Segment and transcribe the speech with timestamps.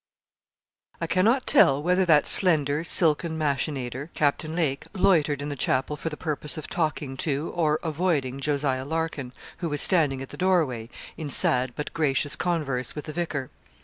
[0.99, 6.09] I cannot tell whether that slender, silken machinator, Captain Lake, loitered in the chapel for
[6.09, 8.63] the purpose of talking to or avoiding Jos.
[8.63, 13.51] Larkin, who was standing at the doorway, in sad but gracious converse with the vicar.